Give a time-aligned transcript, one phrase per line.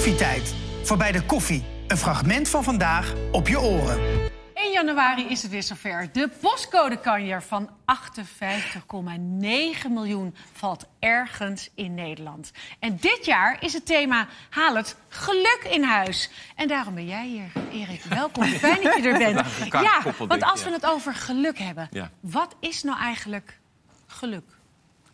[0.00, 0.54] Koffietijd.
[0.82, 1.64] Voorbij de koffie.
[1.86, 3.98] Een fragment van vandaag op je oren.
[4.54, 6.08] 1 januari is het weer zover.
[6.12, 7.74] De postcodekanjer van 58,9
[9.90, 12.50] miljoen valt ergens in Nederland.
[12.78, 16.30] En dit jaar is het thema Haal het geluk in huis.
[16.56, 18.02] En daarom ben jij hier, Erik.
[18.02, 19.46] Welkom, fijn dat je er bent.
[19.70, 21.88] Ja, want als we het over geluk hebben...
[22.20, 23.58] Wat is nou eigenlijk
[24.06, 24.44] geluk?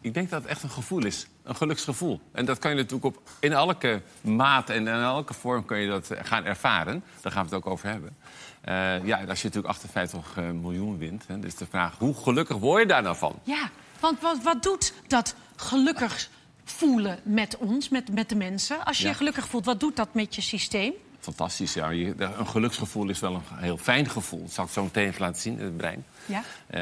[0.01, 1.27] Ik denk dat het echt een gevoel is.
[1.47, 2.21] Een geluksgevoel.
[2.33, 5.89] En dat kan je natuurlijk op, in elke maat en in elke vorm kun je
[5.89, 7.05] dat eh, gaan ervaren.
[7.21, 8.17] Daar gaan we het ook over hebben.
[8.61, 11.95] Eh, ja, als je natuurlijk 58 eh, miljoen wint, hè, dus de vraag...
[11.99, 13.39] hoe gelukkig word je daar nou van?
[13.43, 13.71] Ja,
[14.01, 16.29] want wat, wat doet dat gelukkig
[16.65, 18.85] voelen met ons, met, met de mensen?
[18.85, 19.11] Als je Ja.
[19.11, 20.93] je gelukkig voelt, wat doet dat met je systeem?
[21.27, 21.89] Fantastisch, ja.
[21.91, 24.41] Je- een geluksgevoel is wel een heel fijn gevoel.
[24.43, 26.05] Dat zal ik zo meteen even laten zien in het brein.
[26.27, 26.43] Ja.
[26.67, 26.81] Eh,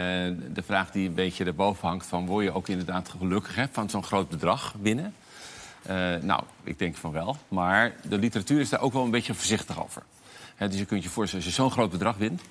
[0.52, 2.06] de vraag die een beetje erboven hangt...
[2.06, 5.14] van word je ook inderdaad gelukkig hè, van zo'n groot bedrag winnen?
[5.82, 7.36] Eh, nou, ik denk van wel.
[7.48, 10.02] Maar de literatuur is daar ook wel een beetje voorzichtig over.
[10.56, 12.42] Hè, dus je kunt je voorstellen, als je zo'n groot bedrag wint...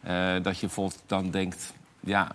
[0.00, 1.72] eh, dat je bijvoorbeeld dan denkt...
[2.00, 2.28] ja,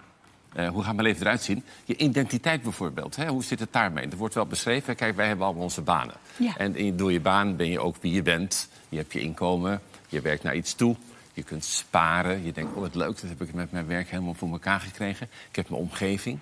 [0.55, 1.63] eh, hoe gaat mijn leven eruit zien?
[1.85, 3.15] Je identiteit bijvoorbeeld.
[3.15, 3.27] Hè?
[3.27, 4.07] Hoe zit het daarmee?
[4.07, 4.95] Er wordt wel beschreven.
[4.95, 6.15] Kijk, wij hebben allemaal onze banen.
[6.37, 6.57] Ja.
[6.57, 8.67] En in- door je baan ben je ook wie je bent.
[8.89, 9.81] Je hebt je inkomen.
[10.09, 10.95] Je werkt naar iets toe.
[11.33, 12.43] Je kunt sparen.
[12.45, 15.27] Je denkt, oh wat leuk, dat heb ik met mijn werk helemaal voor elkaar gekregen.
[15.49, 16.39] Ik heb mijn omgeving.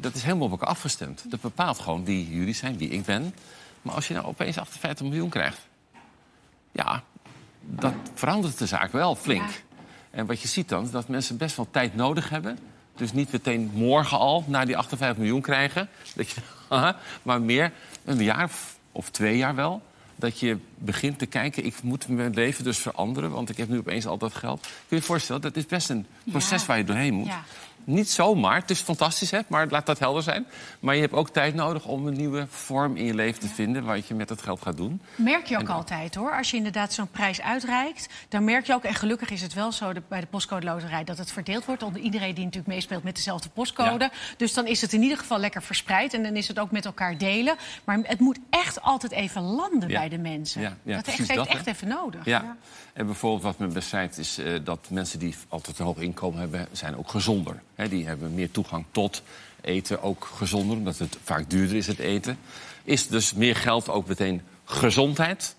[0.00, 1.24] Dat is helemaal op elkaar afgestemd.
[1.30, 3.34] Dat bepaalt gewoon wie jullie zijn, wie ik ben.
[3.82, 5.66] Maar als je nou opeens 58 miljoen krijgt...
[6.72, 7.02] ja,
[7.60, 9.48] dat verandert de zaak wel flink.
[9.48, 9.56] Ja.
[10.10, 12.58] En wat je ziet dan, is dat mensen best wel tijd nodig hebben.
[12.98, 15.88] Dus niet meteen morgen al naar die 58 miljoen krijgen.
[16.14, 16.40] Dat je,
[17.22, 17.72] maar meer
[18.04, 19.82] een jaar of- of twee jaar wel.
[20.16, 23.30] Dat je begint te kijken, ik moet mijn leven dus veranderen...
[23.30, 24.60] want ik heb nu opeens al dat geld.
[24.60, 26.66] Kun je je voorstellen, dat is best een proces Ja.
[26.66, 27.26] waar je doorheen moet.
[27.26, 27.44] Ja.
[27.88, 30.46] Niet zomaar, het is fantastisch, hè, maar laat dat helder zijn.
[30.80, 33.84] Maar je hebt ook tijd nodig om een nieuwe vorm in je leven te vinden...
[33.84, 35.00] wat je met dat geld gaat doen.
[35.16, 36.36] Merk je ook altijd hoor.
[36.36, 39.72] Als je inderdaad zo'n prijs uitreikt, dan merk je ook, en gelukkig is het wel
[39.72, 43.02] zo de- bij de postcode loterij, dat het verdeeld wordt onder iedereen die natuurlijk meespeelt
[43.02, 44.10] met dezelfde postcode.
[44.36, 46.84] Dus dan is het in ieder geval lekker verspreid en dan is het ook met
[46.84, 47.56] elkaar delen.
[47.84, 49.98] Maar het moet echt altijd even landen Ja.
[49.98, 50.60] bij de mensen.
[50.60, 52.24] Ja, dat heeft dat, echt even nodig.
[52.24, 52.56] Ja.
[52.92, 56.68] En bijvoorbeeld wat men beschrijft is eh, dat mensen die altijd een hoog inkomen hebben...
[56.72, 57.62] zijn ook gezonder.
[57.86, 59.22] Die hebben meer toegang tot
[59.60, 60.76] eten, ook gezonder...
[60.76, 62.38] omdat het vaak duurder is, het eten.
[62.84, 65.54] Is dus meer geld ook meteen gezondheid?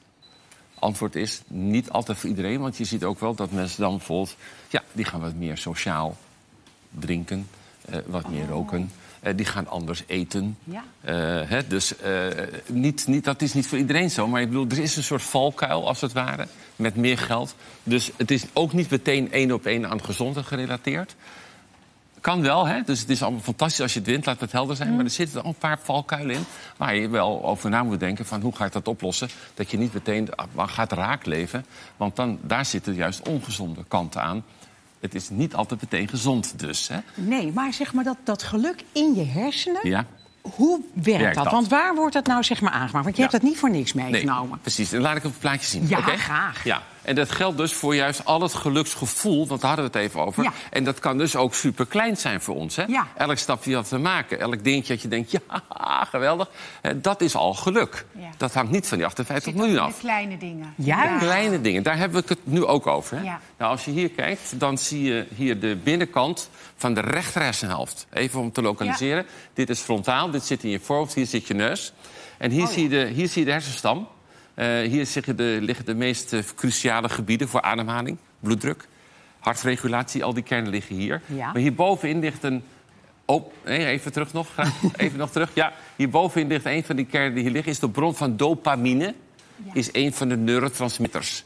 [0.76, 2.60] Antwoord is niet altijd voor iedereen.
[2.60, 4.36] Want je ziet ook wel dat mensen dan bijvoorbeeld...
[4.70, 6.18] ja, die gaan wat meer sociaal
[6.90, 7.48] drinken,
[7.86, 8.92] eh, wat meer roken...
[9.20, 10.58] Eh, die gaan anders eten.
[10.64, 10.84] Ja.
[11.48, 11.94] Eh, dus
[12.66, 14.28] niet, niet, dat is niet voor iedereen zo.
[14.28, 17.56] Maar ik bedoel, er is een soort valkuil, als het ware, met meer geld.
[17.84, 21.16] Dus het is ook niet meteen één op één aan gezondheid gerelateerd.
[22.22, 22.82] Kan wel, hè?
[22.86, 24.96] dus het is allemaal fantastisch als je het wint, laat het helder zijn.
[24.96, 26.44] Maar er zitten al een paar valkuilen in
[26.78, 28.26] waar je wel over na moet denken...
[28.26, 31.66] van hoe ga ik dat oplossen, dat je niet meteen ah, gaat raakleven.
[31.98, 34.44] Want dan, daar zitten juist ongezonde kanten aan.
[35.00, 36.88] Het is niet altijd meteen gezond dus.
[36.88, 36.98] Hè?
[37.14, 40.06] Nee, maar zeg maar dat, dat geluk in je hersenen, Ja.
[40.42, 41.44] hoe werkt, Werkt dat?
[41.44, 41.54] dat?
[41.54, 43.04] Want waar wordt dat nou zeg maar aangemaakt?
[43.06, 43.30] Want je Ja.
[43.30, 44.60] hebt dat niet voor niks Nee, meegenomen.
[44.62, 44.92] precies.
[44.92, 45.88] En laat ik een plaatje zien.
[45.88, 46.64] Ja, graag.
[46.64, 46.82] Ja.
[47.10, 50.22] En dat geldt dus voor juist al het geluksgevoel, want daar hadden we het even
[50.22, 50.44] over.
[50.44, 50.52] Ja.
[50.70, 52.76] En dat kan dus ook super klein zijn voor ons.
[52.76, 52.84] Hè?
[52.88, 53.08] Ja.
[53.18, 55.40] Elk stapje dat we maken, elk dingetje dat je denkt, ja,
[56.12, 56.50] geweldig.
[56.96, 58.06] Dat is al geluk.
[58.12, 58.30] Ja.
[58.38, 59.94] Dat hangt niet van die 58 Zit ook miljoen af.
[59.94, 60.74] de kleine dingen.
[60.78, 61.18] Ja.
[61.18, 63.18] Kleine dingen, daar hebben we het nu ook over.
[63.18, 63.24] Hè?
[63.24, 63.40] Ja.
[63.58, 68.08] Nou, als je hier kijkt, dan zie je hier de binnenkant van de rechter hersenhelft.
[68.14, 69.26] Even om te lokaliseren.
[69.54, 71.94] Dit is frontaal, dit zit in je voorhoofd, hier zit je neus.
[72.38, 74.08] En Oh, hier, zie, je de, hier zie je de hersenstam.
[74.60, 78.88] Eh, hier liggen de, liggen de meest eh, cruciale gebieden voor ademhaling, bloeddruk,
[79.40, 80.24] hartregulatie.
[80.24, 81.22] Al die kernen liggen hier.
[81.26, 81.52] Ja.
[81.52, 82.64] Maar hierbovenin ligt een
[83.26, 84.48] Oh, nee, even terug nog.
[84.98, 85.50] Even nog terug.
[85.54, 87.72] Ja, hierbovenin ligt een van die kernen die hier liggen.
[87.72, 89.14] Is de bron van dopamine.
[89.74, 91.44] Is een van de neurotransmitters.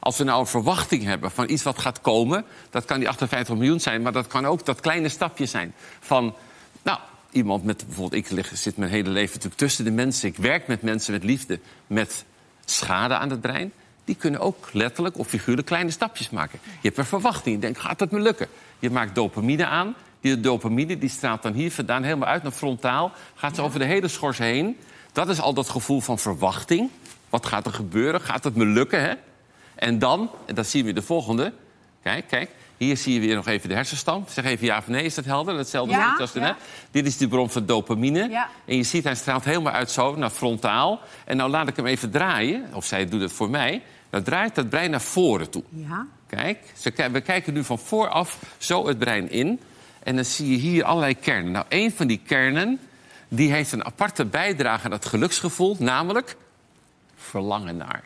[0.00, 2.44] Als we nou een verwachting hebben van iets wat gaat komen...
[2.70, 5.74] dat kan die 58 miljoen zijn, maar dat kan ook dat kleine stapje zijn.
[6.00, 6.34] Van,
[6.82, 6.98] nou,
[7.30, 8.24] iemand met bijvoorbeeld...
[8.24, 10.28] Ik lig, zit mijn hele leven natuurlijk tussen de mensen.
[10.28, 12.24] Ik werk met mensen met liefde, met
[12.70, 13.72] schade aan het brein.
[14.04, 16.58] Die kunnen ook letterlijk of figuurlijk kleine stapjes maken.
[16.62, 17.54] Je hebt een verwachting.
[17.54, 18.48] Je denkt, gaat het me lukken?
[18.78, 19.94] Je maakt dopamine aan.
[20.20, 23.12] Die dopamine die straalt dan hier vandaan helemaal uit naar frontaal.
[23.34, 24.76] Gaat ze over de hele schors heen.
[25.12, 26.90] Dat is al dat gevoel van verwachting.
[27.30, 28.20] Wat gaat er gebeuren?
[28.20, 29.00] Gaat het me lukken?
[29.00, 29.14] Hè?
[29.74, 31.52] En dan, en dat zien we de volgende.
[32.04, 32.50] Kijk, kijk.
[32.76, 34.24] Hier zie je weer nog even de hersenstam.
[34.28, 35.56] Zeg even ja of nee, is dat helder?
[35.56, 36.40] Hetzelfde Ja, als ja.
[36.40, 36.56] net.
[36.90, 38.28] Dit is die bron van dopamine.
[38.28, 38.48] Ja.
[38.64, 41.00] En je ziet, hij straalt helemaal uit zo naar frontaal.
[41.24, 42.68] En nou laat ik hem even draaien.
[42.72, 43.82] Of zij doet het voor mij.
[44.10, 45.62] Dan draait dat brein naar voren toe.
[45.70, 46.06] Ja.
[46.26, 46.58] Kijk,
[47.12, 49.60] we kijken nu van vooraf zo het brein in.
[50.02, 51.52] En dan zie je hier allerlei kernen.
[51.52, 52.80] Nou, een van die kernen
[53.28, 55.76] die heeft een aparte bijdrage aan het geluksgevoel.
[55.78, 56.36] Namelijk
[57.16, 58.02] verlangen naar.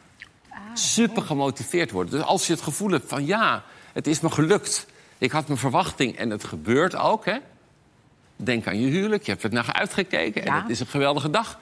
[0.74, 2.12] Super gemotiveerd worden.
[2.12, 3.64] Dus als je het gevoel hebt van ja,
[3.98, 4.86] het is me gelukt.
[5.18, 7.24] Ik had mijn verwachting en het gebeurt ook.
[7.24, 7.38] Hè?
[8.36, 11.58] Denk aan je huwelijk, je hebt er naar uitgekeken en het is een geweldige dag.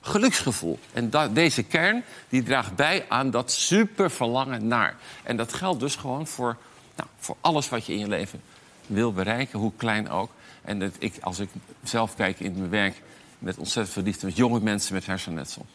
[0.00, 0.78] Geluksgevoel.
[0.92, 4.96] En deze kern die draagt bij aan dat super verlangen naar.
[5.22, 6.56] En dat geldt dus gewoon voor,
[6.96, 8.40] nou, voor alles wat je in je leven
[8.86, 10.30] wil bereiken, hoe klein ook.
[10.62, 11.48] En dat ik, als ik
[11.82, 13.02] zelf kijk in mijn werk
[13.38, 14.26] met ontzettend veel liefde...
[14.26, 15.66] met jonge mensen met hersenletsel,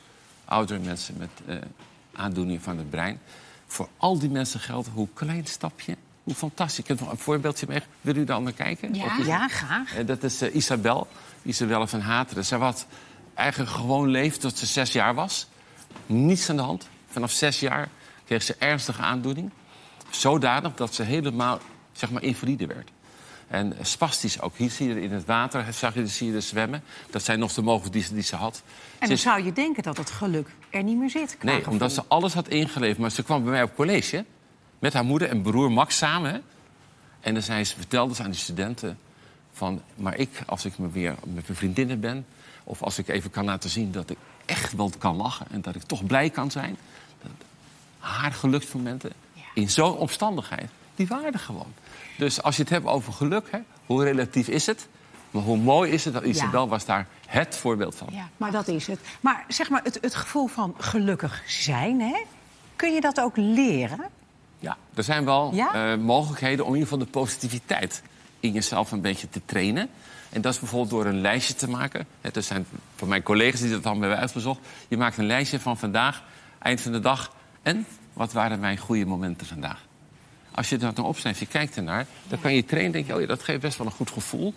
[0.45, 1.55] oudere mensen met eh
[2.13, 3.19] aandoeningen van het brein...
[3.71, 6.79] voor al die mensen geldt hoe klein stapje, hoe fantastisch.
[6.79, 7.81] Ik heb nog een voorbeeldje mee.
[8.01, 8.93] Wil u dan naar kijken?
[8.93, 9.47] Ja.
[9.47, 9.95] Graag.
[9.95, 11.07] en dat is eh, Isabel,
[11.41, 12.45] Isabelle van Hateren.
[12.45, 12.85] Zij had
[13.33, 15.47] eigenlijk gewoon leefd tot ze zes jaar was.
[16.05, 16.87] Niets aan de hand.
[17.07, 17.89] Vanaf zes jaar
[18.25, 19.51] kreeg ze ernstige aandoening.
[20.09, 21.59] Zodanig dat ze helemaal
[21.91, 22.89] zeg maar, invalide werd.
[23.51, 24.53] En spastisch ook.
[24.57, 26.83] Hier zie je in het water, zag je, zie je er zwemmen.
[27.09, 28.61] Dat zijn nog de mogelijkheden die, ze- die ze had.
[28.99, 31.37] En dan is- zou je denken dat het geluk er niet meer zit.
[31.43, 31.73] Nee, gevoel.
[31.73, 32.97] omdat ze alles had ingeleverd.
[32.97, 34.25] Maar ze kwam bij mij op college
[34.79, 36.43] met haar moeder en broer Max samen.
[37.19, 38.97] En dan zei ze, vertelde ze aan die studenten
[39.53, 39.81] van...
[39.95, 42.25] maar ik, als ik me weer met mijn vriendinnen ben...
[42.63, 45.45] of als ik even kan laten zien dat ik echt wel kan lachen...
[45.51, 46.77] en dat ik toch blij kan zijn...
[47.21, 47.31] dat
[47.99, 49.11] haar geluksmomenten
[49.53, 50.69] in zo'n omstandigheid,
[51.07, 51.73] die gewoon.
[52.17, 54.87] Dus als je het hebt over geluk, hè, hoe relatief is het?
[55.31, 58.07] Maar hoe mooi is het dat Isabel was daar het voorbeeld van.
[58.11, 58.29] Ja.
[58.37, 58.99] Maar dat is het.
[59.21, 62.21] Maar zeg maar, het, het gevoel van gelukkig zijn, hè?
[62.75, 63.99] kun je dat ook leren?
[64.59, 65.91] Ja, er zijn wel Ja?
[65.91, 68.01] eh, mogelijkheden om in ieder geval de positiviteit
[68.39, 69.89] in jezelf een beetje te trainen.
[70.29, 72.07] En dat is bijvoorbeeld door een lijstje te maken.
[72.21, 72.65] Er zijn
[72.95, 74.59] van mijn collega's die dat allemaal hebben uitgezocht.
[74.87, 76.23] Je maakt een lijstje van vandaag,
[76.59, 77.35] eind van de dag.
[77.61, 79.85] En wat waren mijn goede momenten vandaag?
[80.51, 82.91] Als je dat dan opschrijft, je kijkt ernaar, dan kan je trainen.
[82.91, 84.53] denk je, oh ja, dat geeft best wel een goed gevoel.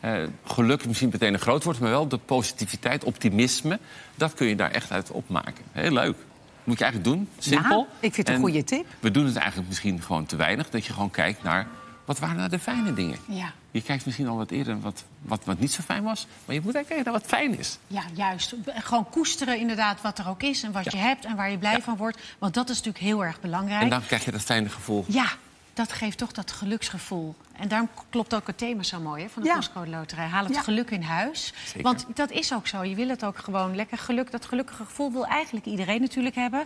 [0.00, 3.78] Eh, geluk misschien meteen een groot woord, maar wel de positiviteit, optimisme.
[4.14, 5.64] Dat kun je daar echt uit opmaken.
[5.72, 6.16] Heel leuk.
[6.64, 7.28] Moet je eigenlijk doen.
[7.38, 7.78] Simpel.
[7.78, 8.86] Ja, ik vind het een En goede tip.
[9.00, 10.70] We doen het eigenlijk misschien gewoon te weinig.
[10.70, 11.66] Dat je gewoon kijkt naar,
[12.06, 13.18] wat waren nou de fijne dingen?
[13.26, 13.52] Ja.
[13.70, 16.26] Je kijkt misschien al wat eerder wat, wat, wat niet zo fijn was.
[16.44, 17.78] Maar je moet eigenlijk kijken naar wat fijn is.
[17.86, 18.54] Ja, juist.
[18.66, 20.90] Gewoon koesteren inderdaad wat er ook is en wat Ja.
[20.94, 22.18] je hebt en waar je blij van wordt.
[22.38, 23.82] Want dat is natuurlijk heel erg belangrijk.
[23.82, 25.04] En dan krijg je dat fijne gevoel.
[25.08, 25.26] Ja,
[25.74, 27.34] dat geeft toch dat geluksgevoel.
[27.52, 29.54] En daarom klopt ook het thema zo mooi hè, van de Ja.
[29.54, 30.26] postcode loterij.
[30.26, 30.62] Haal het Ja.
[30.62, 31.52] geluk in huis.
[31.66, 31.82] Zeker.
[31.82, 32.84] Want dat is ook zo.
[32.84, 34.30] Je wil het ook gewoon lekker geluk.
[34.30, 36.64] Dat gelukkige gevoel wil eigenlijk iedereen natuurlijk hebben.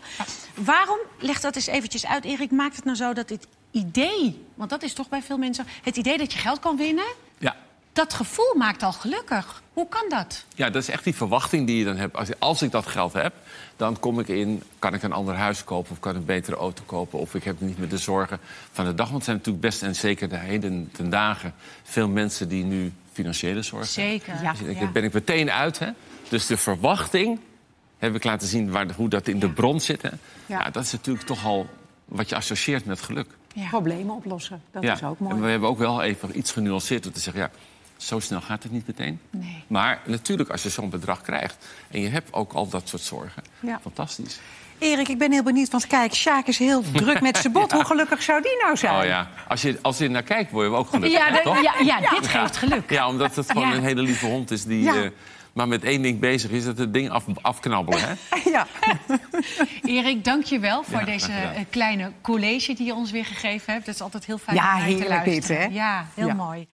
[0.55, 4.45] Waarom, leg dat eens eventjes uit, Erik, maakt het nou zo dat dit idee...
[4.55, 5.67] want dat is toch bij veel mensen...
[5.83, 7.05] het idee dat je geld kan winnen...
[7.39, 7.57] Ja.
[7.93, 9.63] dat gevoel maakt al gelukkig.
[9.73, 10.45] Hoe kan dat?
[10.55, 12.17] Ja, dat is echt die verwachting die je dan hebt.
[12.17, 13.35] Als, als ik dat geld heb,
[13.77, 14.63] dan kom ik in...
[14.79, 17.19] kan ik een ander huis kopen of kan ik een betere auto kopen...
[17.19, 18.39] of ik heb niet meer de zorgen
[18.73, 19.07] van de dag.
[19.09, 21.55] Want er zijn natuurlijk best, en zeker de heden ten dagen...
[21.83, 24.21] veel mensen die nu financiële zorgen hebben.
[24.21, 24.43] Zeker.
[24.43, 24.51] Ja.
[24.53, 24.81] Dus ik- Ja.
[24.81, 25.79] daar ben ik meteen uit.
[25.79, 25.89] Hè?
[26.29, 27.41] Dus de verwachting
[27.99, 30.03] heb ik laten zien waar, hoe dat in de bron zit.
[30.03, 30.09] Hè?
[30.09, 30.59] Ja.
[30.59, 30.71] Ja.
[30.71, 31.67] dat is natuurlijk toch al
[32.11, 33.27] wat je associeert met geluk.
[33.55, 33.69] Ja.
[33.69, 34.93] Problemen oplossen, dat ja.
[34.95, 35.35] is ook mooi.
[35.35, 37.43] En we hebben ook wel even iets genuanceerd door te zeggen...
[37.43, 37.51] ja,
[37.97, 39.21] zo snel gaat het niet meteen.
[39.31, 39.65] Nee.
[39.67, 41.67] Maar natuurlijk, als je zo'n bedrag krijgt...
[41.91, 43.79] en je hebt ook al dat soort zorgen, Ja.
[43.83, 44.41] fantastisch.
[44.79, 47.73] Erik, ik ben heel benieuwd, want kijk, Sjaak is heel druk met zijn bot.
[47.77, 48.99] Hoe gelukkig zou die nou zijn?
[49.01, 51.63] Oh ja, als je, als je naar kijkt, word je ook gelukkig, Ja, de- toch?
[51.63, 52.91] ja, ja, dit geeft geluk.
[52.91, 53.75] Ja, omdat het gewoon Ja.
[53.75, 54.83] een hele lieve hond is die...
[54.83, 55.11] Ja.
[55.53, 58.01] Maar met één ding bezig is, dat het ding af, afknabbelen.
[58.09, 58.15] Hè?
[58.51, 58.67] Ja.
[59.83, 63.73] Erik, dank je wel voor Ja, deze eh, kleine college die je ons weer gegeven
[63.73, 63.87] hebt.
[63.87, 65.63] Dat is altijd heel fijn Ja, om naar je te heerlijk dit, luisteren.
[65.63, 65.69] hè?
[65.75, 66.35] Ja, heel Ja.
[66.35, 66.67] mooi.